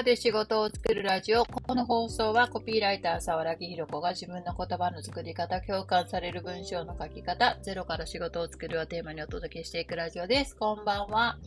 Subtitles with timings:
[0.00, 1.44] 葉で仕事を作るラジオ。
[1.44, 10.56] この放送はコピーライター沢木ひろ子が自分の言葉の作り方、共感される文章の書き方、ゼロから仕事を作るをテーマにお届けしていくラジオです。
[10.56, 11.38] こんばんは。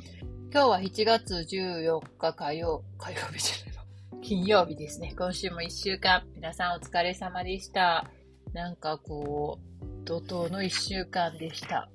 [0.51, 4.21] 今日は7月14日火曜、火曜日じゃないの。
[4.21, 5.15] 金曜日ですね。
[5.17, 8.07] 今週も1週間、皆さんお疲れ様でした。
[8.53, 11.89] なんかこう、怒涛の1週間でした。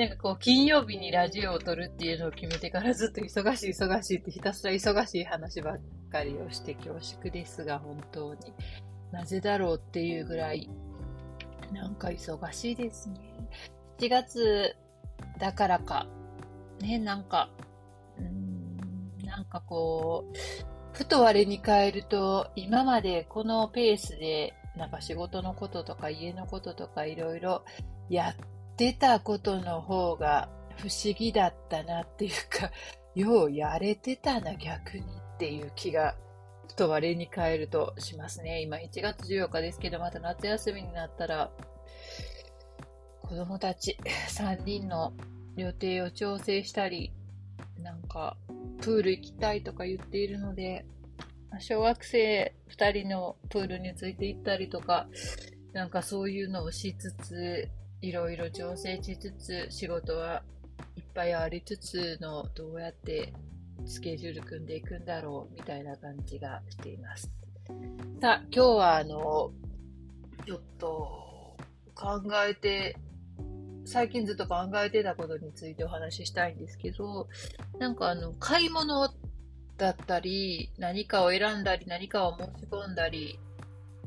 [0.00, 8.40] なんかこう、金曜日にラジオを撮るっていうのを決めてからずっと忙しい忙しいってひたすら忙しい話ばっかりをして恐縮ですが、本当に。
[9.12, 10.70] なぜだろうっていうぐらい、
[11.70, 13.16] なんか忙しいですね。
[13.98, 14.74] 7月
[15.38, 16.06] だからか、
[16.80, 17.50] ね、なんか、
[18.16, 27.66] うん、なんかこう、ふと我に返ると、今までこのペースで、なんか仕事のこととか家のこととかいろいろ
[28.08, 28.34] やっ
[28.80, 30.48] ってたことの方が
[30.78, 32.70] 不思議だったなっていうか、
[33.14, 36.16] ようやれてたな逆にっていう気が、
[36.66, 38.62] ふと我に返るとしますね。
[38.62, 41.50] 今1月14日ですけど、また夏休みになったら、
[43.20, 43.98] 子供たち
[44.32, 45.12] 3人の
[45.56, 47.12] 予定を調整したり、
[47.82, 48.38] なんか、
[48.80, 50.86] プール行きたいとか言っているので、
[51.58, 55.06] 小学生2人のプールについて行ったりとか、
[55.74, 57.70] なんかそういうのをしつつ、
[58.02, 60.42] いろいろ調整しつつ、仕事は
[60.96, 63.32] いっぱいありつつの、どうやって
[63.86, 67.30] スケジュール組んでいくんだろう、みたいな感じがしています。
[68.20, 69.52] さあ、今日はあの、
[70.46, 71.56] ちょっと
[71.94, 72.96] 考えて、
[73.84, 77.28] 最近ずっと考えてたことについてお話ししたいんですけど、
[77.78, 79.12] なんかあの、買い物
[79.76, 83.38] だったり、何かを選んだり、何かを申し込んだり、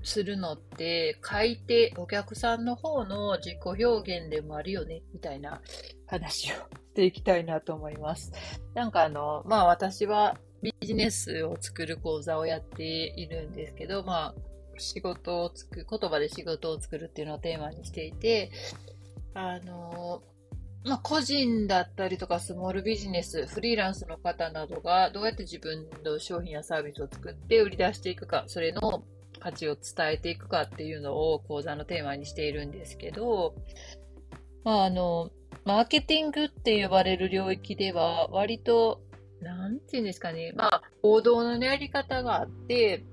[0.04, 5.62] するのって、買い手、お客さんの方の自己表現でもあるよね、みたいな
[6.08, 6.60] 話をし
[6.94, 8.32] ていきたいなと思います。
[8.74, 14.36] なんかあの、まあ私はビジネスを作る講座をやっているんですけど、まあ
[14.78, 18.52] 仕事をつく、言葉で仕事を作るっていうのをテーマにしていて、
[19.34, 20.24] あの、
[20.86, 29.04] まあ、個人だったりとかスモールビジネス、フリーランスの方などがどうやって自分の商品やサービスを作って売り出していくか、それの
[29.44, 33.56] 価値を伝えていくかっていうのを講座のテーマにしているんですけど、
[34.64, 35.32] まああの、
[35.66, 39.02] マーケティングって呼ばれる領域では割と、
[39.42, 43.04] なんていうんですかね、まあ王道のやり方があって、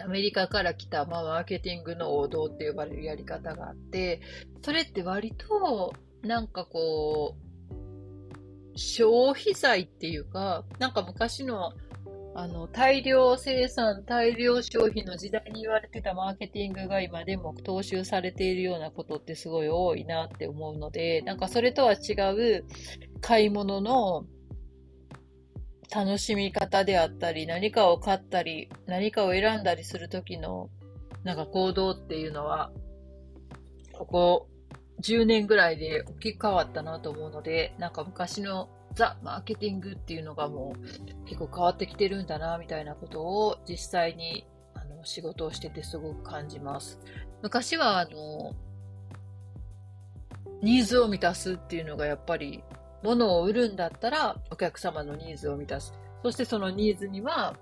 [0.00, 4.20] アメリカから来た、まあ、マーケティングの王道って呼ばれるやり方があって、
[4.62, 5.92] それって割と、
[6.22, 11.72] なんかこう、消費財っていうか、なんか昔の
[12.34, 22.64] あの、大量生産、大量消費の時代に言われてたマーケティングが今でも踏襲されているようなことってすごい多いなって思うので、なんかそれとは違う
[23.20, 24.24] 買い物の
[25.94, 30.70] 楽しみ方であったり、何かを買ったり、何かを選んだりするときの
[31.24, 32.72] なんか行動っていうのは、
[33.92, 34.48] ここ
[35.02, 46.98] 10年ぐらいで大きく変わったなと思うので、なんか昔のザ・マーケティングっていうのがもう結構変わってきてるんだな、みたいなことを実際にあの仕事をしててすごく感じます。
[47.42, 48.54] 昔はあの、
[50.62, 52.62] ニーズを満たすっていうのがやっぱり、
[53.02, 55.92] 物を売るんだったらお客様のニーズを満たす。
[56.22, 57.56] そしてそのニーズには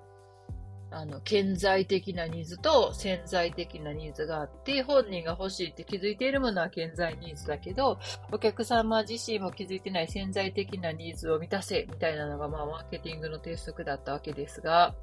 [0.93, 7.99] あの、顕在的なニーズと潜在的なニーズがあって、本人が欲しいって気づいているものは顕在ニーズだけど、
[8.33, 14.95] お客様自身も気づいてない潜在的なニーズを満たせ、みたいなのが、まあ、マーケティングの鉄則だったわけですが、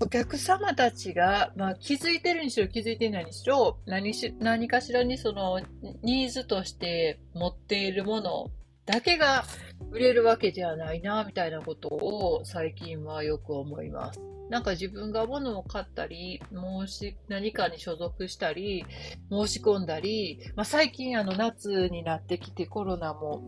[0.00, 5.60] お客様たちが、まあ、気づいてるにしろ気づいてないにしろ、何し、何かしらにその、
[6.02, 8.50] ニーズとして持っているもの
[8.86, 9.44] だけが
[9.90, 14.20] 売れるわけじゃないな、みたいなことを最近はよく思います。
[14.50, 18.84] なんか自分が物を買ったり、申し、何かに所属したり、
[19.30, 23.42] 申し込んだり、まあ、最近あの夏になってきてコロナも、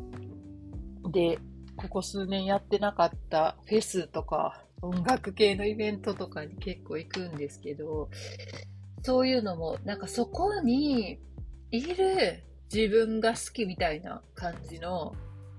[1.11, 1.39] で、
[1.77, 8.09] ここ数年やってなかったフェスとか、音楽系のイベントとかに結構行くんですけど、
[9.03, 11.19] そういうのも、なんかそこに
[11.71, 15.15] いる自分が好きみたいな感じの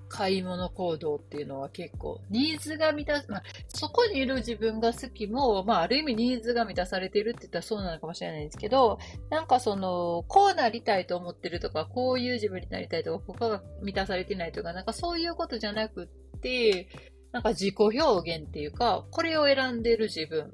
[0.08, 9.00] 買い物行動っていうのは結構、ニーズが満たす、まあ、そこにいる自分が好きも、まあ、ある意味ニーズが満たされてるって言ったらそうなのかもしれないんですけど、
[9.30, 16.06] なんかその、こうなりたいと思ってるとか、こういう自分になりたいとか、他が満たされてないとか、なんかそういうことじゃなく
[16.38, 16.88] って、
[17.32, 20.52] なんか自己表現っていうか、これを選んでる自分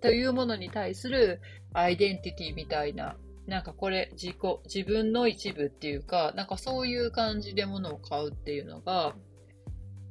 [0.00, 1.40] というものに対する
[1.72, 3.16] アイデンティティみたいな
[3.48, 4.36] なんかこれ自己、
[4.66, 9.14] 自分の一部っていうか、なんかそういう感じで物を買うっていうのが、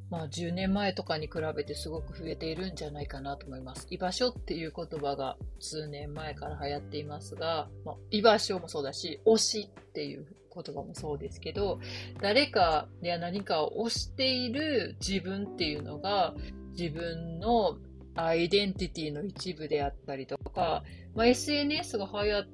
[0.09, 3.85] まあ10年前とかに比べてすごく増えているんじゃないかなと思います。
[3.91, 11.79] 居場所っていう言葉が数年前から流行っていますが、まあ、居場所もそうだし、推しっていう言葉もそうですけど、
[12.19, 16.33] 誰かや何かを推している自分っていうのが
[16.71, 17.77] 自分の
[18.15, 20.83] アイデンティティの一部であったりとか、
[21.15, 22.47] まあ、SNS が流行っ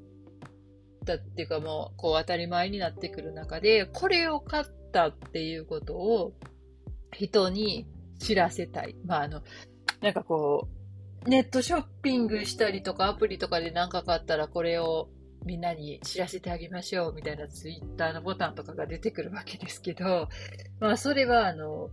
[1.04, 6.34] たっていうかもうこう当たり前になってくる中で、これを買ったっていうことを
[7.12, 7.88] 人に
[8.20, 8.96] 知らせたい。
[9.06, 9.42] まあ、あの、
[10.02, 10.68] なんかこ
[11.26, 15.10] う、ネットショッピングしたりとかアプリとかで何か買ったらこれを
[15.46, 20.28] みんなに知らせてあげましょうみたいなツイッターのボタンとかが出てくるわけですけど、
[20.80, 21.90] まあそれはあの、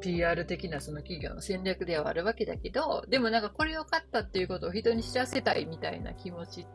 [0.00, 6.66] PR 的なその企業の戦略ではあるわけだけど、でもなんかこれを買ったっていうことを人に知らせたいみたいな気持ちっ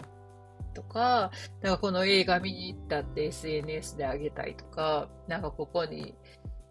[0.72, 1.32] とか、
[1.62, 6.16] なんかこの映画見に行ったって SNS であげたいとか、なんかここに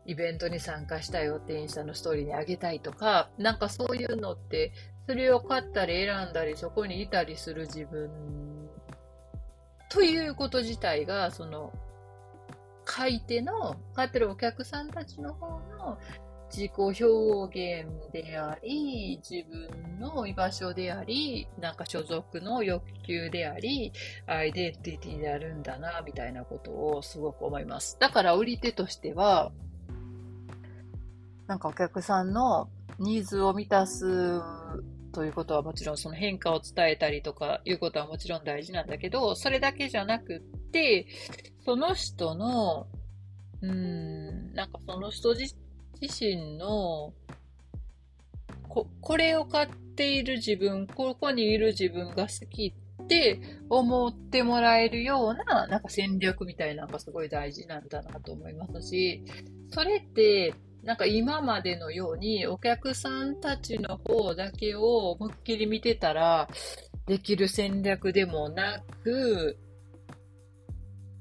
[0.06, 4.72] イベントに参加したよってインスタのストーリーにあげたいとか、なんかそういうのって、
[5.06, 8.10] それを買ったり選んだり、そこにいたりする自分
[9.90, 11.72] ということ自体が、その、
[12.84, 15.98] 買い手の、買ってるお客さんたちの方の
[16.50, 23.92] 自己表現であり、自分の居場所であり、なんか所属の欲求であり、
[24.26, 27.96] アイデンティティであるんだな、みたいなことをすごく思います。
[28.00, 29.52] だから売り手としては、
[31.46, 32.68] なんかお客さんの
[32.98, 34.40] ニーズを満たす
[35.12, 41.06] ということはもちろんその変化を伝えたりとかいうことはもちろん大事なんだけど、それだけじゃなくって、
[41.64, 42.88] その人の、
[43.62, 45.54] うーん、なんかその人自
[46.00, 47.12] 自身の、
[48.68, 59.24] こ、これを買っている自分、ここにいる自分が好きって思ってもらえるような、なんか戦略みたいなのがすごい大事なんだなと思いますし、
[59.70, 66.48] それって、なんか今までのようにお客さんたちの方だけを思いっきり見てたら
[67.06, 69.58] できる戦略でもなく、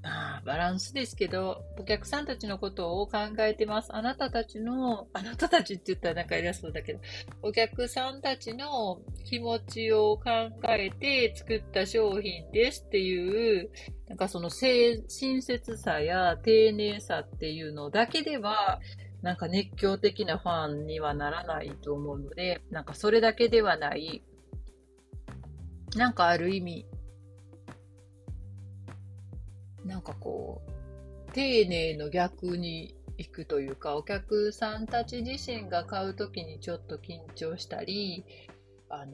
[0.01, 3.93] あバランスですけど、お客さんたちのことを考えてます。
[3.93, 6.99] あなたたちの、あなたたちって言ったらなんか偉そうだけど、
[7.41, 10.29] お客さんたちの気持ちを考
[10.69, 13.69] えて作った商品ですっていう、
[14.07, 15.03] なんかその親
[15.41, 18.79] 切さや丁寧さっていうのだけでは、
[19.21, 24.23] なんか熱狂的なファンにはならないと思うので、なんかそれだけではない、
[25.95, 26.85] なんかある意味、
[29.89, 30.62] なんかこ
[31.27, 38.24] う、丁寧の逆に行くというか、お客さんたち自身が買うときにちょっと緊張したり、
[38.88, 39.13] あの、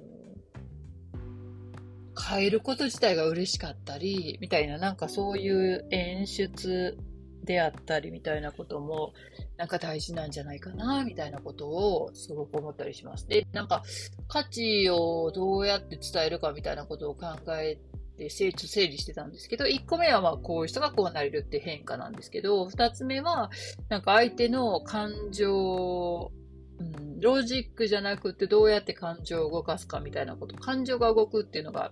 [2.13, 6.97] 買えること自体が嬉しかったり、みたいな、なんかそういう演出
[7.45, 9.13] であったりみたいなことも、
[9.55, 13.27] なんか大事なんじゃないかな、みたいなことをすごく思ったりします。
[13.27, 13.81] で、なんか
[14.27, 17.27] 価値をどうやって伝えるかみたいなことを考
[17.59, 17.77] え
[18.15, 23.49] て整整理してたんですけど、1個目はまあこういう人がこうなれるって変化なんですけど、2つ目は
[23.89, 26.31] なんか相手の感情、
[26.79, 31.91] うん、ロジックじゃなくてどうやって感情を動かすかみたいなこと、感情が動くっていうのが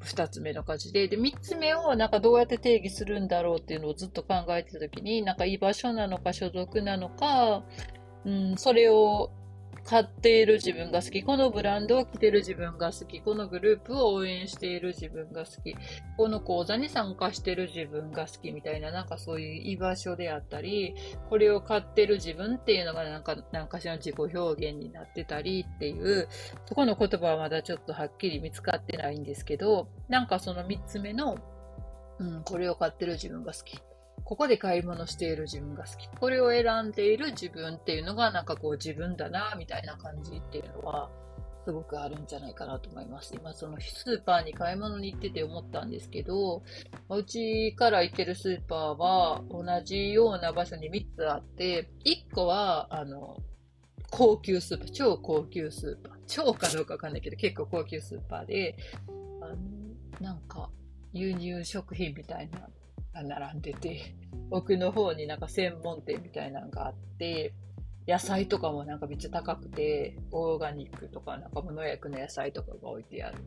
[0.00, 7.64] 二つ目の価値で、で、三つ目をなんかどうやって定義するんだろうっていうのをずっと考えてた時に、なんか居場所なのか所属なのか、
[8.24, 9.30] うん、それを
[9.84, 15.76] 買っている自分が好き、このブランドを着てる自分が好き、このグループを応援している自分が好き、
[16.16, 20.94] この講座に参加している自分が好きみたいな、なんかそういう居場所であったり、
[21.28, 26.28] これを買ってる自分っていうのがなんか、なんかしらの自己表現になってたりっていう、
[26.66, 31.36] そこの言葉はまだちょっとはっきり見つかってないんですけど、なんかその三つ目の、
[32.18, 33.78] うん、これを買ってる自分が好き。
[34.24, 36.08] ここで買い物している自分が好き。
[36.08, 41.10] これを選んでいる自分っていうのがなんかこう自分だな、みたいな感じっていうのは、
[41.64, 43.34] すごくあるんじゃないかなと思います。
[43.34, 46.62] 今、そのスーパーに買い物に行ってて思ったんですけど、
[47.08, 53.38] うちから行ってるスーパーは同じような場所に3つあって、1個は、あの、
[54.10, 56.18] 高級スーパー、超高級スーパー。
[56.26, 58.76] 超かどうかわかんないけど、結構高級スーパーで、
[59.42, 59.56] あの、
[60.20, 60.70] なんか、
[61.12, 62.68] 輸入食品みたいな
[63.22, 64.14] 並んでて、
[64.50, 67.54] 奥の方になんか専門店みたいなのがあって、
[68.06, 73.38] 野菜とかもなんかめっちゃ高くて、オーガニックとかなんか無農薬の野菜とかが置いてある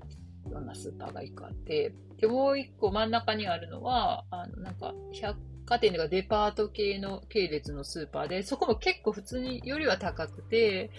[0.50, 10.90] ようなスーパーが一個あって、で、もう一個真ん中にあるのは、あの、なんか百貨店とかデパート系の系列のスーパーで、そこも結構普通によりは高くて、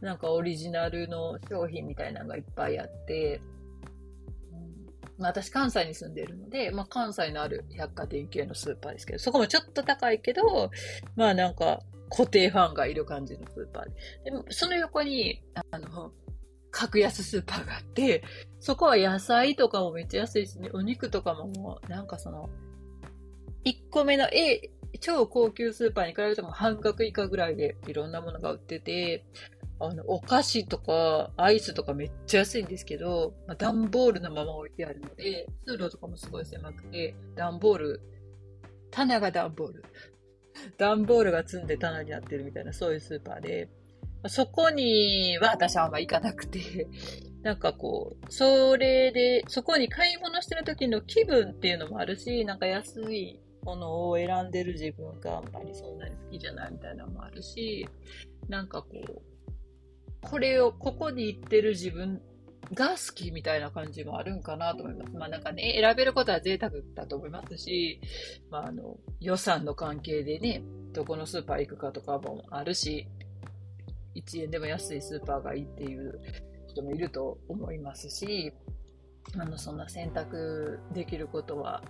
[0.00, 3.40] なんかオリジナルの商品みたいなのがいっぱいあって、
[5.18, 10.70] まあ、私関西に住んでいるので、まあ、関西のある百貨店系のスーパーですけど、そこもちょっと高いけど、
[11.16, 11.80] まあなんか、
[12.10, 13.90] 固定ファンがいる感じのスーパーで。
[14.24, 16.12] でも、その横に、あの、
[16.70, 18.22] 格安スーパーがあって、
[18.60, 22.50] そこは野菜とかもめっちゃ安いしね、お肉とかももう、なんかその、
[23.64, 29.24] 1個目の A、超高級スーパーに比べても半額以下ぐらいでいろんなものが売ってて、
[29.80, 38.00] あの、お菓子とかアイスとかめっちゃ安いんですけど、まあ、段ボールのまま置いてあるので、通路とかもすごい狭くて、段ボール、
[38.90, 39.84] 棚が段ボール。
[40.78, 43.68] 段ボールが積んで棚になってるみたいな、そういうスーパーで、
[44.28, 46.86] そこには私はあんま行かなくて、
[47.42, 57.86] なんかこう、それで、そこに買い物してる時の気分っていうのもあるし、なんか安いものを選んでる自分があんまりそんなに好きじゃないみたいなのもあるし、
[58.48, 59.33] なんかこう、
[60.24, 62.20] これを、ここに行ってる自分
[62.72, 65.12] が好きみたいな感じもあるんかなと思います。
[65.16, 68.00] まあなんかね、選べることは贅沢だと思いますし、
[68.50, 70.62] まああの、予算の関係でね、
[70.92, 73.06] どこのスーパー行くかとかもあるし、
[74.14, 76.20] 1円でも安いスーパーがいいっていう
[76.68, 78.52] 人もいると思いますし、
[79.38, 81.82] あの、そんな選択できることは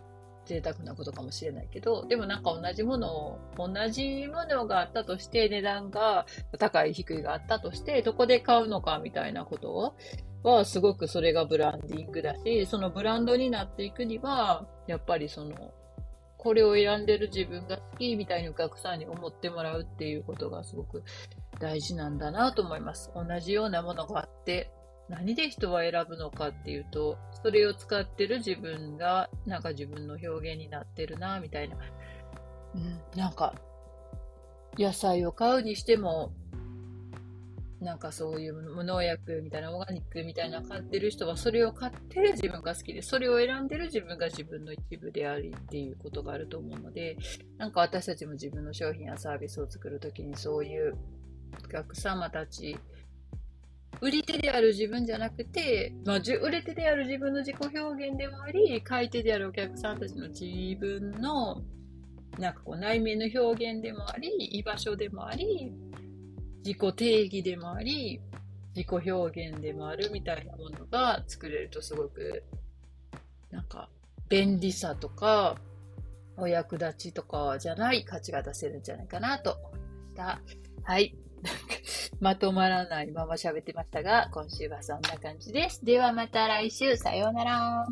[0.44, 6.26] 贅沢なことかもしれないけど、でもなんか同じものを、同じものがあったとして、値段が
[6.58, 9.94] 高い低いがあったとして、どこで買うのかみたいなこと
[10.42, 15.72] は、すごくそれがブランディングだし、そのブランドになっていくには、やっぱりその、
[16.36, 21.02] これを選んでる自分が好きみたいにお客さんに思ってもらうっていうことがすごく
[21.58, 23.10] 大事なんだなと思います。
[23.14, 24.70] 同じようなものがあって、
[25.08, 31.76] 何で人は選ぶのかっていうと、それを使ってる自分が、なんか自分の表現になってるな、みたいな。
[32.74, 33.54] うん、なんか、
[34.78, 36.32] 野菜を買うにしても、
[37.84, 47.18] なんかそういう無農薬みたいなオーガニックみたいな買ってる人はそれを買ってる自分が好きで、それを選んでる自分が自分の一部でありっていうことがあると思うので、
[47.58, 50.96] なんか私たちも自分の商品やサービスを作るときにそういう
[51.62, 52.78] お客様たち
[54.00, 61.62] 売り手である自分じゃなくて、まあ、売れ手である自分の自己表現でもあり、買い手であるお客さんたちの自分の、
[62.38, 65.72] なんかこう内面の表現でもあり、居場所でもあり、
[66.64, 68.20] 自己定義でもあり、
[68.74, 72.42] 自己表現でもあるみたいなものが作れるとすごく、
[73.50, 73.88] なんか、
[74.28, 75.56] 便利さとか、
[76.36, 80.40] お役立ちとかじゃない価値が出せるんじゃないかなと思いました。
[80.82, 81.14] はい。
[82.24, 85.84] まとまらないまま喋ってましたが、今週はそんな感じです。
[85.84, 87.86] ではまた来週、さようなら。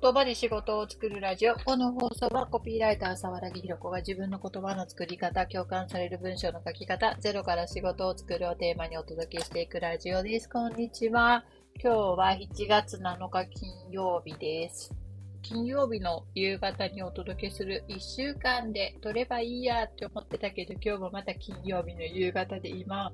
[0.00, 1.56] 言葉で仕事を作るラジオ。
[1.56, 10.48] この放送はコピーライター沢良ひろ子が自分の言葉の作り方、共感される文章の書き方、ゼロから仕事を作るをテーマにお届けしていくラジオです。
[10.48, 11.44] こんにちは。
[11.82, 15.01] 今日は7月7日金曜日です。
[15.42, 23.12] 金曜日の夕方にお届けする1週間で撮ればいいやって思ってたけど、今日もまた金曜日の夕方で今、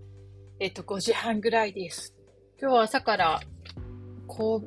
[0.61, 2.15] えっと、5時半ぐらいです。
[2.61, 3.41] 今日朝から、
[4.27, 4.61] 講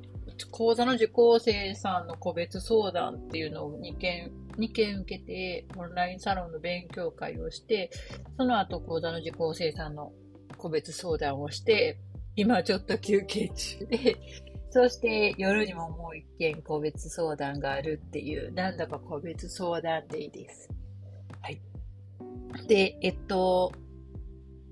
[0.73, 7.91] 座の受講生さんの個別相談っていうのを2件、2件受けて、オンラインサロンの勉強会をして、
[8.37, 10.11] その後講座の受講生さんの
[10.57, 11.99] 個別相談をして、
[12.35, 14.17] 今ちょっと休憩中で、
[14.71, 20.69] そして夜にももう一件個別相談があるっていう、なんだか個別相談でいいです。
[21.41, 21.61] はい。
[22.67, 23.73] で、えっと、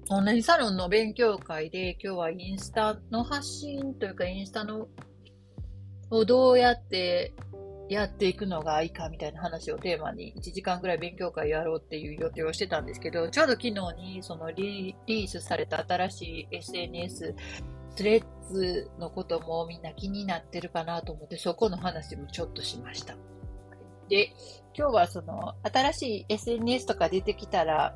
[0.10, 4.88] オンラインサロンの勉強会で今日はインスタの発信というかインスタの
[6.10, 7.34] をどうやって
[7.90, 17.36] やっていくのがいいかみたいな話をテーマに1時間ぐらい勉強会やろうっていう予定をしてたんですけど、ちょうど昨日にそのリリースされた新しい SNS
[18.00, 23.16] スレッズのこともみんな気になってるかなと思って、そこの話もちょっとしました。
[24.08, 24.32] で、
[24.74, 27.94] 今日はその、新しい SNS とか出てきたら、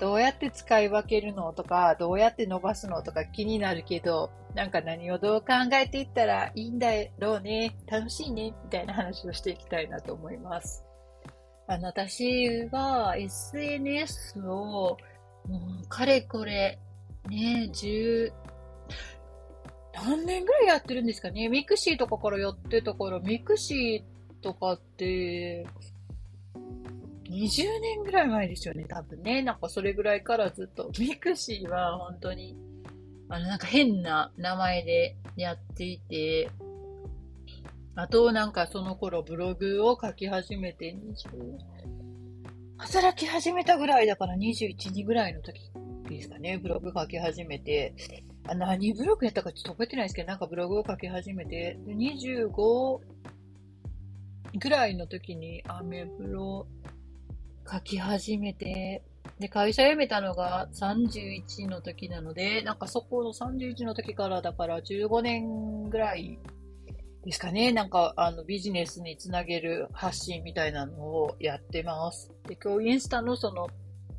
[0.00, 6.88] どうやって使い分けるのとか、どうやって伸ばすのとか気になるけど、なんか何をどう考えていったらいいんだ
[7.20, 10.84] ろうね、楽しいね、みたいな話をしていきたいなと思います。
[11.68, 14.96] あの、私は SNS を、も
[15.84, 16.80] う、かれこれ、
[17.28, 18.32] ね、10、
[19.96, 21.48] 何年ぐらいやってるんですかね？
[21.48, 25.66] ミクシーとかからやってたから、ミクシーとかって、
[27.24, 29.42] 20年ぐらい前ですよね、多分ね。
[29.42, 30.90] なんかそれぐらいからずっと。
[30.98, 32.56] ミクシーは本当に、
[33.28, 36.50] あの、なんか変な名前でやっていて、
[37.94, 41.56] あとなんかその頃ブログを書き始めて20、
[42.76, 45.58] 働き始めたぐらいだから21、2ぐらいの時
[46.08, 47.94] ですかね、ブログ書き始めて、
[48.54, 53.00] 何ブログやったかちょっと覚えてないですけど、なんかブログを書き始めて、25
[54.58, 56.66] ぐらいの時にアメブロ
[57.70, 59.02] 書き始めて、
[59.38, 66.38] で、会社辞めたのが31の時なので、なんかそこの31の時からだから15年ぐらい
[67.26, 67.72] ですかね。
[67.72, 72.30] なんか、あの、ビジネスにつなげる発信みたいなのをやってます。
[72.46, 73.68] で、今日インスタのその、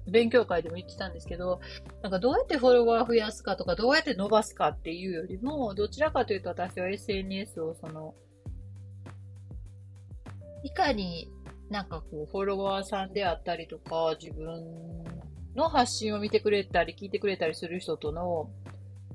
[0.10, 1.60] 勉強会でも言ってたんですけど、
[2.02, 8.16] なんかどうやってフォロワー増やすかとか、どうやって伸ばすかっていうよりも、どちらかというと私は SNS をその、
[10.64, 11.30] いかに
[11.70, 15.04] なんかこう、フォロワーさんであったりとか、自分
[15.56, 18.50] の発信を見てくれたり、聞いてくれたりする人との、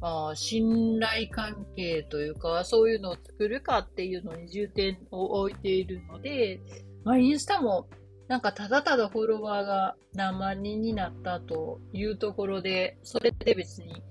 [0.03, 6.61] あ、信頼関係というか、そういうのを作るかっていうのに重点を置いているので、
[7.05, 7.89] まあ、インスタも、
[8.29, 14.03] なんかただただフォロワーが何万人になったというところで、それで別に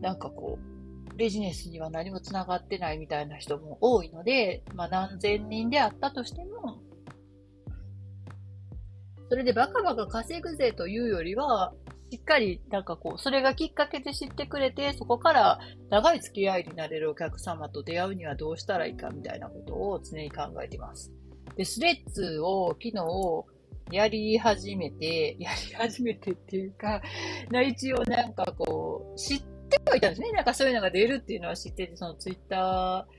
[0.00, 6.78] なんかこう、ビジネスには何も繋がってないみたいな人も多いので、まあ何千人であったとしても、
[9.28, 11.74] それでバカバカ稼ぐぜというよりは、
[12.10, 15.58] しっかり、なんかこう、それがきっかけで知ってくれて、そこから
[15.90, 21.12] 長い付き合いになれるお客様と出会うにはどうしたらいいかみたいなことを常に考えています。
[21.58, 23.44] で、スレッズを昨日
[23.90, 27.02] やり始めて、 やり始めてっていうか、
[27.66, 30.30] 一応なんかこう、知ってはいたんですね。
[30.30, 33.18] なんかそういうのが出るっていうのは知ってて、そのツイッター、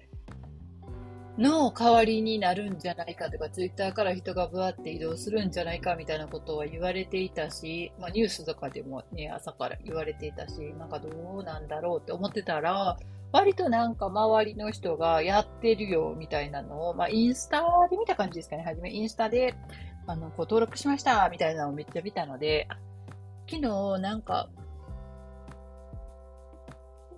[1.38, 12.98] の代わりになるんじゃないかとか、ツイッターから人がブワって移動するんじゃないかみたいなことは言われていたし、まあニュースとかでもね、朝から言われていたし、なんかどうなんだろうって思ってたら、
[13.32, 19.56] 割となんか周りの人がやってるよみたいなのを、まあインスタで見た感じですかね、はじめインスタで、
[20.08, 22.68] あの、こう登録しましたみたいなのをめっちゃ見たので、
[23.48, 24.50] 昨日なんか、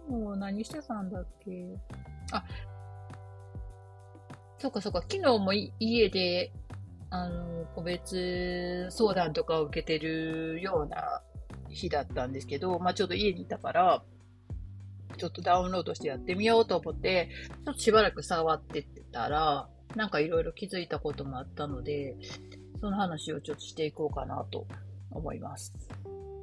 [0.09, 1.77] もう何してたんだっけ？
[2.33, 2.43] あ、
[4.57, 6.51] そうかそうか、昨日も家で、
[7.09, 11.21] あの、個別相談とかを受けてるような
[11.69, 14.03] 日だったんですけど、まあちょうど家にいたから、
[15.17, 17.29] ちょっとダウンロードしてやってみようと思って、
[17.65, 22.15] ちょっとしばらく触ってってたら、なんかいろいろ気づいたこともあったので、
[22.79, 24.65] その話をちょっとしていこうかなと
[25.11, 25.73] 思います。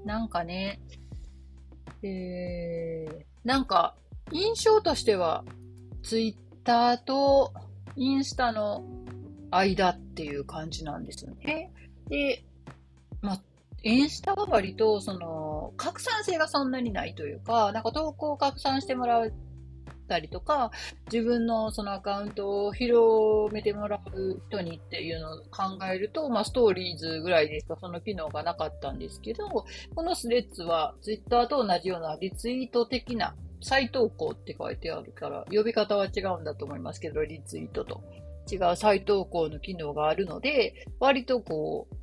[0.04, 0.80] なんかね、
[2.02, 3.96] えー、なんか
[4.32, 5.44] 印象としては、
[6.02, 7.52] ツイッターと
[7.96, 8.84] インスタの
[9.50, 11.72] 間っていう感じなんですよね。
[12.08, 12.44] で、
[13.20, 13.42] まあ、
[13.82, 19.30] インスタは割と、その、拡散性がそんなにないというか、なんか投稿を拡散してもらっ
[20.08, 20.72] たりとか、
[21.12, 38.02] 自分のそのアカウントを広めてもらう人にっていうのを考えると、まあ、ストーリーズぐらいでしかその機能がなかったんですけど、このスレッズは Twitter と同じようなリツイート的な再投稿って書いてあるから、呼び方は違うんだと思いますけど、リツイートと。
[38.50, 41.94] 違う再投稿の機能があるので、割とこう、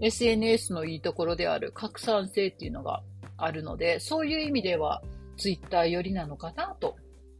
[0.00, 3.02] SNS のいいところである拡散性っていうのが
[3.36, 5.02] あるので、そういう意味では
[5.36, 6.96] Twitter 寄りなのかなと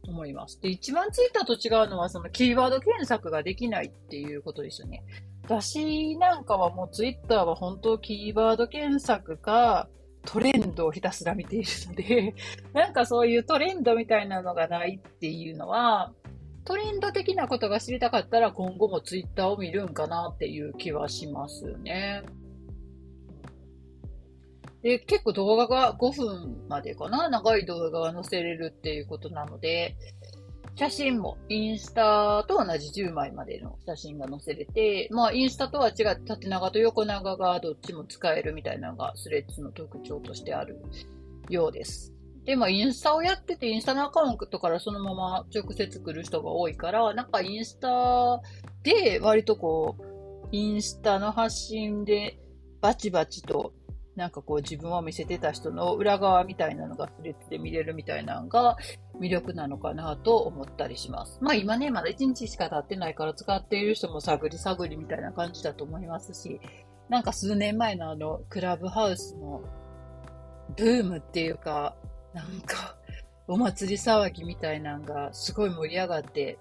[0.07, 0.61] 思います。
[0.61, 5.03] で、一番 Twitter と違うのは、そのキーワード検索ができないっていうことですよね。
[5.43, 9.87] 私なんかはもう Twitter は本当キーワード検索か、
[10.25, 12.35] トレンドをひたすら見ているので、
[12.73, 16.13] なんかそういうトレンドみたいなのがないっていうのは、
[16.63, 22.23] トレンド的なことが知りたかったら今後もツイッターを見るんかなっていう気はしますね。
[24.85, 29.97] で、結構動画が5分までかな長い動画が載せれるっていうことなので、
[30.75, 40.79] 写真もインスタと同じ10枚までの写真が載せれて、まあインスタとは違って縦長と横長がどっちも使えるみたいなのがスレッズの特徴としてある
[41.49, 42.13] ようです。
[42.43, 48.39] で、まあインスタをやっててインスタのアカウントからそのまま直接来る人が多いから、なんかインスタ
[48.83, 52.37] で割とこう、インスタの発信で
[52.81, 53.73] バチバチと
[54.15, 58.77] なんかこう自分を見せてた人の裏側みたいなのがスレッズで見れるみたいなのが
[59.19, 61.37] 魅力なのかなと思ったりします。
[61.41, 66.61] まあ今ね、まだ1日しか経ってないから使っている人も探り探りみたいな感じだと思いますし、
[67.09, 69.61] なんか数年前のあのクラブハウスの
[70.77, 71.95] ブームっていうか、
[72.33, 72.95] なんか
[73.47, 76.57] お祭り騒ぎみたいなのがすごい盛り上がって、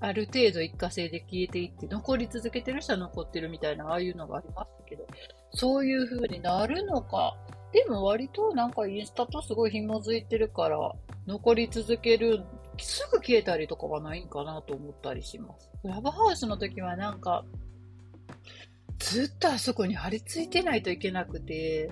[0.00, 5.06] ある程度一過性で消えていって、残り続けてる人は残ってるみたいな、ああいうのがありましたけど、
[5.52, 7.36] そういう風になるのか。
[7.72, 10.78] でも割となんかインスタとすごい紐づいてるから、
[11.26, 12.42] 残り続ける、
[12.78, 15.70] すぐ消えたりとかはないんかなと思ったりします。
[15.84, 17.44] ラブハウスの時はなんか、
[18.98, 21.90] ずっとあそこに張り付いてないといけなくて、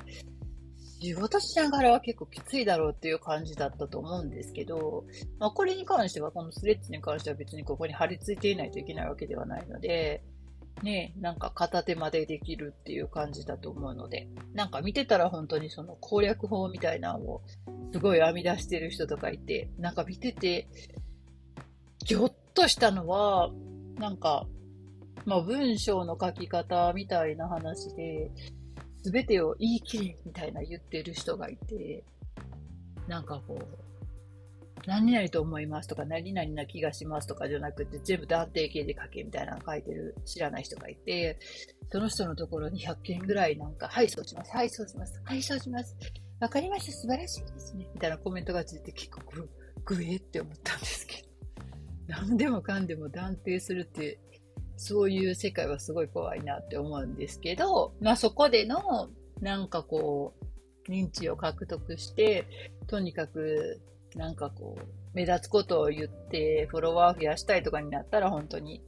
[1.01, 5.05] 仕事しながらは結構きついだろうっていう感じだったと思うんですけど、
[5.39, 10.23] まあこれに関しては、このスレッズに関しては別にここに張り付いていないといけないわけではないので、
[10.83, 17.43] ね、なんか片手までできるっていう感じだと思うので、なんか見てたら本当にその攻略法みたいなのを
[17.93, 20.69] すごい編み出してる人とかいて、なんか見てて、
[22.05, 23.51] ぎょっとしたのは、
[23.99, 24.47] なんか、
[25.25, 28.31] まあ文章の書き方みたいな話で、
[29.03, 32.05] すべてを言い切れみたいな言ってる人がいて、
[33.07, 33.89] なんかこう、
[34.87, 41.39] 何々と思いますとか、何々な気がしますとかじゃなくて、全部断定形で書けみたいなの書いてる知らない人がいて、
[41.91, 44.51] その人のところに100件ぐらいなんか、はい、そうします。
[44.55, 45.21] はい、そうします。
[45.25, 45.97] はい、そうします。
[46.41, 46.93] わかりました。
[46.93, 47.89] 素晴らしいですね。
[47.95, 49.51] みたいなコメントがついて結構グ、
[49.85, 51.29] グエって思ったんですけど。
[52.09, 54.19] 何でもかんでも断定するって、
[54.79, 59.09] そういう世界はすごい怖いなって思うんですけど、まあそこでの、
[59.41, 62.47] なんかこう、認知を獲得して、
[62.87, 63.81] とにかく
[64.15, 68.83] なんかこう、目立つことを言って、フォロワー増やしたいとかになったら、本当に、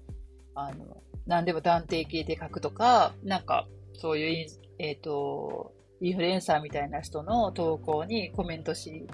[0.55, 4.47] あの、何でも断定形で書くとか、なんか、そういう、
[4.79, 9.07] えっ、ー、と、インフルエンサーみたいな人の投稿にコメントし、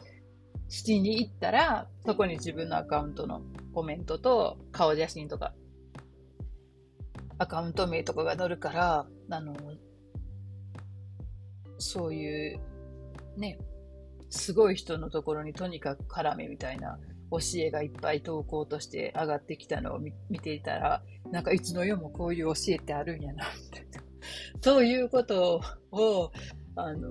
[0.69, 3.43] しに行ったら、そこに自分のアカウントの
[3.75, 5.53] コメントと顔写真とか、
[7.39, 9.55] アカウント名とかが載るから、あの、
[11.79, 12.61] そういう、
[13.37, 13.59] ね、
[14.31, 16.99] すごい人のところにとにかく絡めみたいな
[17.31, 24.03] 教えがいっぱい投稿として上がってきたのを見ていたら、なんかいつの世もこういう教えってあるんやな、みたいな。
[24.63, 25.61] そういうこと
[25.93, 26.33] を、
[26.77, 27.09] あの、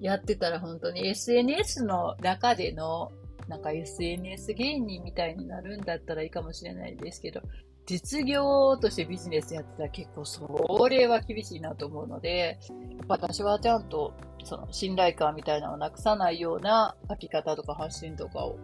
[0.00, 3.12] やってたら本当に SNS の中での、
[3.48, 7.40] なんか SNS 芸人みたいになるんだったらいいかもしれないですけど、
[7.86, 14.14] 実業としてビジネスやってたら結構それは厳しいなと思うので、やっぱ私はちゃんと
[14.44, 18.58] その信頼感みたいなのをなくさないような書き方とか発信とかを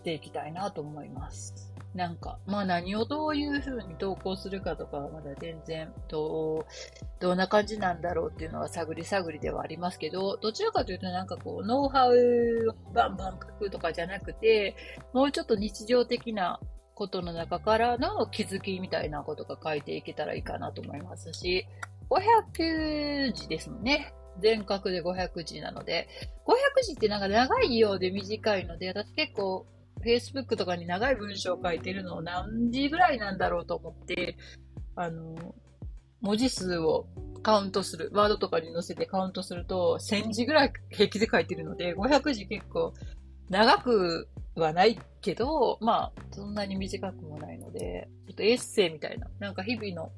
[0.00, 1.72] していきたいなと思います。
[1.94, 6.64] なんか、まあ何をどういう風に投稿するかとかはまだ全然どう、
[7.18, 14.76] どんな感じなんだろうっていうのは探り探りではありますけど、どちらかというとなんかこう、ノウハウバンバン書くとかじゃなくて、
[15.12, 16.60] もうちょっと日常的な
[16.98, 21.64] ことの中からの気づきみたいなことが書いていけたらいいかなと思いますし、
[22.10, 24.12] 500字ですもんね。
[24.40, 26.08] 全角で500字なので、
[26.44, 29.64] 500字ってなんか長いようで短いので、私結構
[30.04, 34.36] Facebook とかに長い文章を書いてるのを何字ぐらいなんだろうと思って、
[34.96, 35.36] あの、
[36.20, 37.06] 文字数を
[37.44, 42.92] カウントする、ワードとかに載せてカウントすると、1000字ぐらい平気で書いてるので、500字結構
[43.50, 44.28] 長く
[44.60, 50.12] はないけど、まあ、そんなに短くもないので、ちょっとエッセイみたいな、なんか日々の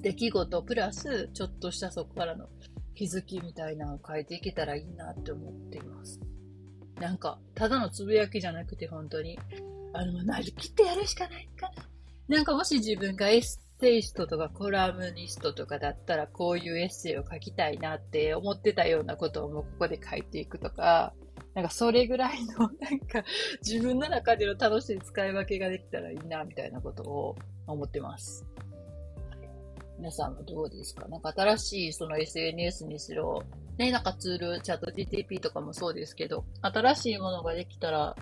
[0.00, 2.48] 出来事プラス、ちょっとしたそこからの
[2.94, 6.20] 気づきみたいなのを変えていけたらいいなって思っています。
[7.00, 9.38] なんか、ただのつぶやきじゃなくて本当に、
[9.92, 11.88] あの、なりきってやるしかないかな。
[12.28, 13.42] なんかもし自分がエッ
[13.80, 21.14] セイストとかコラムニストとかだったらこういうエッセイを書きたいなって思ってたようなことをもうここで書いていくとか、
[21.58, 23.24] なんかそれぐらいの、 なんか
[23.66, 28.46] 自分の中での楽しい使い分けができたらいいな、みたいなことを思ってます。
[29.98, 31.08] 皆さんはどうですか？
[31.08, 33.42] なんか新しいその SNS にしろ、
[33.76, 38.14] ね、なんかツール、チャット GTP とかもそうですけど、新しいものができたら、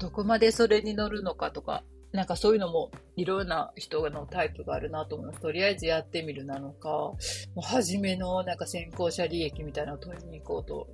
[0.00, 5.40] どこまでそれに乗るのかとか、なんかそういうのもいろんな人のタイプがあるなと思います。
[5.40, 7.16] とりあえずやってみるなのか、も
[7.58, 10.88] う初めのなんか先行者利益みたいなのを取りに行こうと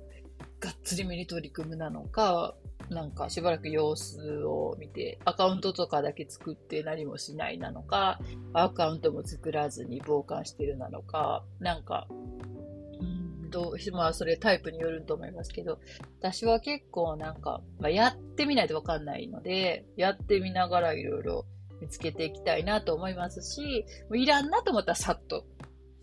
[0.59, 2.55] がっつりめに取り組むなのか、
[2.89, 8.19] なんかしばらく様子を見て、アカウントとかだけ作って何もしないなのか、
[8.53, 15.79] アカウントも作らずに傍観してるなのか、なんか、うん、どう、まあそれタイプによると思いますけど、
[16.19, 21.45] 私は結構なんか、まあ、やってみないとわかんないので、やってみながらいろいろ
[21.79, 25.45] 見つけていきたいなと思いますし、もういらんなと思ったらさっと、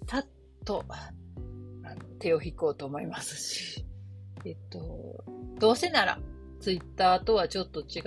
[0.09, 0.27] さっ
[0.64, 0.85] と、
[2.18, 3.88] 手を引こうと思いますし、
[4.44, 5.24] えっと、
[5.59, 6.18] どうせなら、
[6.61, 8.01] ツイッターとはちょっと違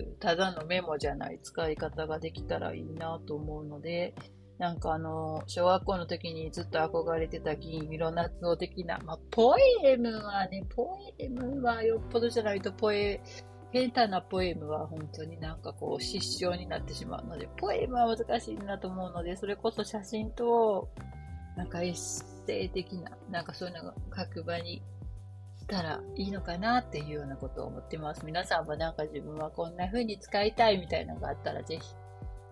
[0.00, 4.14] う、ただのメモじゃない使い方ができたらいいなと思うので、
[4.58, 13.20] なんかあの、小学校の時にずっと憧れてた銀色夏男的な、まあ、ポエムはね、ポエムはよっぽどじゃないとポエ、
[13.70, 20.88] 変態なポエムは本当になんかこう失笑になってしまうので、ポエムは難しいなと思うので、それこそ写真と、
[21.56, 21.94] なんかエッ
[22.46, 24.82] セイ的な、なんかそういうのが書く場に
[25.68, 28.24] たらいいのかなっていうようなことを思ってます。
[28.24, 31.80] 皆さんもなんか自分はこんな風に使いたいみたいなのがあったらぜひ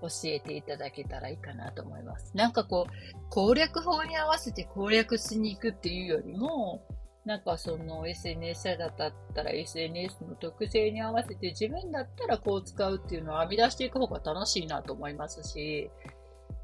[0.03, 2.31] 教えていただけたらいいかなと思います。
[2.35, 6.83] なんかこう、攻略法に合わせて攻略しに行くっていうよりも、
[7.25, 8.93] なんかその SNS だっ
[9.35, 15.91] たら SNS の特性に合わせて自分だったらこう使うっていうのを編み出していく方が楽しいなと思いますし、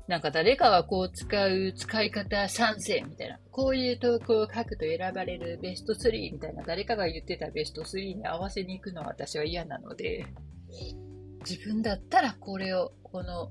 [0.09, 10.27] なんか誰かがこう使う使い方賛成みたいな、こういう投稿を書くと選ばれるベスト3みたいな、誰かが言ってたベスト3に合わせに行くのは私は嫌なので、
[11.49, 13.51] 自分だったらこれを、この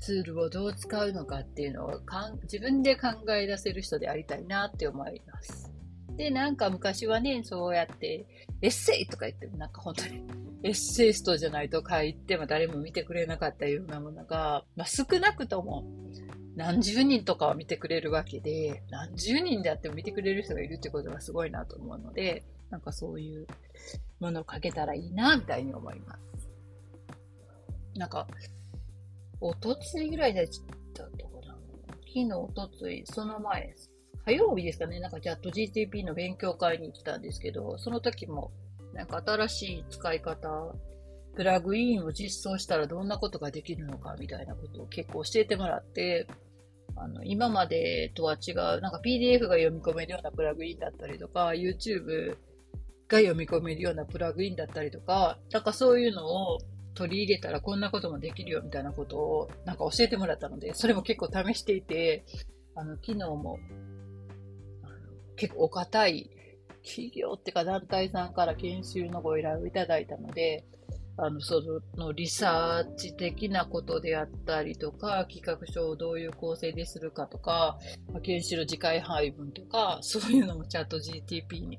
[0.00, 5.70] ツールをどう使うのかっていうのをかん自分で考え出せる人でありたいなって思います。
[6.16, 8.26] で、なんか昔はね、そうやって
[8.62, 10.22] エッセイとか言ってもなんか本当に
[10.62, 15.84] エッセイストじゃないと書いても誰も見てくれなかったようなものが、まあ、少なくとも
[16.56, 23.46] 何十人とかは見てくれるわけで、何十人であっても見てくれる人がいるってことがすごいなと思うので、なんかそういう
[24.20, 26.48] ものを書けたらいいな、みたいに思います。
[27.96, 28.26] なんか、
[29.40, 31.56] おとついぐらいでちったとこな。
[32.00, 33.74] 昨日、おとつい、その前、
[34.26, 38.52] 火曜日ですかね、なんかチャット GTP の勉強会に行ったんですけど、その時も
[38.94, 40.74] なんか新しい使い方、
[41.36, 46.26] プラグインを実装したらどんなことができるのかみたいなことを結構教えてもらって、
[46.96, 52.36] あの、今までとは違う、なんか PDF が読み込めるようなプラグインだったりとか、YouTube
[53.08, 56.58] が読み込めるようなプラグインだったりとか、なんかそういうのを
[56.94, 62.24] 取り入れたらこんなこともできるよみたいなことをなんか教えてもらったので、それも結構試していて、
[62.74, 63.58] あの、昨日も、
[65.36, 66.30] 結構お堅い
[66.84, 70.64] 企業っていうか団体さんから研修のご依頼をいただいたので、
[71.22, 71.60] あの、そ
[71.96, 77.78] のリサーチ的なことであったりとか、企画書をどういう構成でするかとか、
[78.22, 81.78] 研修の次回配分とか、そういうのもチャット GTP に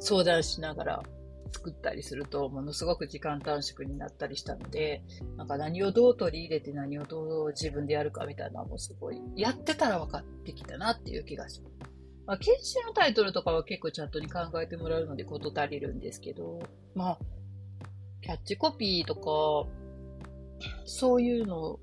[0.00, 1.02] 相談しながら
[1.52, 5.02] 作ったりすると、ものすごく時間短縮になったりしたので、
[5.36, 11.91] なんか何をどう取り入れて何をどう自分でやるかみたいなのもすごい、やってたら分かってきたなっていう気がします。
[12.26, 16.60] まあ、研修のタイトルとかは結構チャットに考えてもらうので事足りるんですけど、
[16.94, 17.18] まあ、
[18.20, 19.68] キャッチコピーとか、
[20.84, 21.80] そういうの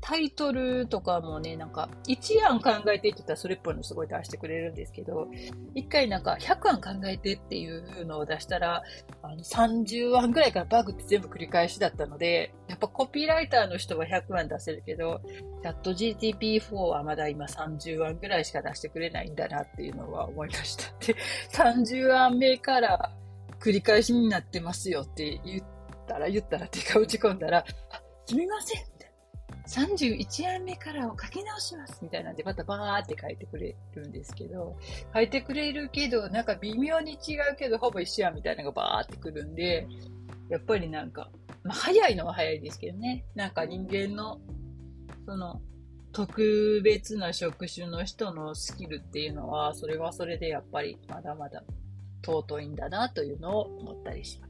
[0.00, 5.28] タイトルとかもね、なんか、1案考えてって言ったらそれっぽいのすごい出してくれるんですけど、
[5.74, 8.82] 一回なんか100案考えてっていうのを出したら、
[9.22, 15.20] あの30案ぐらいからバグって全部繰り返しだったので、やっぱコピーライターの人は100案出せるけど、
[15.62, 20.84] チャット GTP4 はまだ今30案ぐらいしか出してくれないんだなっていうのは思いました。
[21.06, 21.14] で、
[21.52, 23.12] 30案目から
[23.60, 25.64] 繰り返しになってますよって言っ
[26.08, 27.64] たら、言ったらっていうか打ち込んだら、
[28.26, 28.89] すみません
[29.70, 34.76] 31案目からを書き直しますみたいなんで、またバーって書いてくれるんですけど、
[35.14, 39.86] 書いてくれるけど、なんか微妙に違うけど、ほぼ一緒やみたいなのがバーってくるんで、
[40.48, 41.30] やっぱりなんか、
[41.62, 43.24] まあ、早いのは早いですけどね。
[43.36, 44.40] なんか人間の、
[45.24, 45.60] その、
[46.12, 51.62] 特別な職種の人のスキルっていうのは、それはそれでやっぱりまだまだ
[52.24, 54.49] 尊いんだなというのを思ったりしました。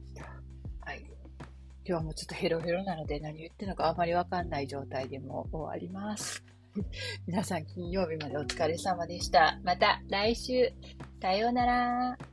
[1.85, 6.43] 今日はもうちょっとヘロヘロなので何言ってるのかあまりわかんない状態でも終わります。
[7.27, 9.59] 皆さん金曜日までお疲れ様でした。
[9.63, 10.71] また来週、
[11.21, 12.30] さようなら。